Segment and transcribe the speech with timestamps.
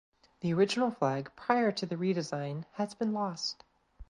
[0.39, 3.63] The original flag prior to the redesign has been lost.